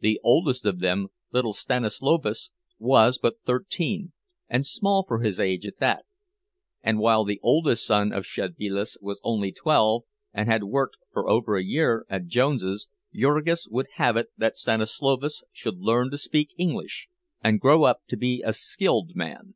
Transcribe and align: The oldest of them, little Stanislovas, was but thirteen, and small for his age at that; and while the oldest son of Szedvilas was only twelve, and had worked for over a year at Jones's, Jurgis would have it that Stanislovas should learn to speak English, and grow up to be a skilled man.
The 0.00 0.20
oldest 0.24 0.66
of 0.66 0.80
them, 0.80 1.06
little 1.30 1.52
Stanislovas, 1.52 2.50
was 2.80 3.16
but 3.16 3.36
thirteen, 3.46 4.10
and 4.48 4.66
small 4.66 5.04
for 5.06 5.20
his 5.20 5.38
age 5.38 5.66
at 5.68 5.78
that; 5.78 6.04
and 6.82 6.98
while 6.98 7.22
the 7.22 7.38
oldest 7.44 7.86
son 7.86 8.12
of 8.12 8.24
Szedvilas 8.26 8.96
was 9.00 9.20
only 9.22 9.52
twelve, 9.52 10.02
and 10.32 10.48
had 10.48 10.64
worked 10.64 10.96
for 11.12 11.28
over 11.30 11.56
a 11.56 11.62
year 11.62 12.04
at 12.08 12.26
Jones's, 12.26 12.88
Jurgis 13.14 13.68
would 13.68 13.86
have 13.92 14.16
it 14.16 14.30
that 14.36 14.58
Stanislovas 14.58 15.44
should 15.52 15.78
learn 15.78 16.10
to 16.10 16.18
speak 16.18 16.56
English, 16.58 17.06
and 17.40 17.60
grow 17.60 17.84
up 17.84 18.00
to 18.08 18.16
be 18.16 18.42
a 18.44 18.52
skilled 18.52 19.14
man. 19.14 19.54